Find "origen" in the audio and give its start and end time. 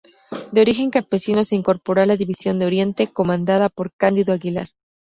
0.61-0.89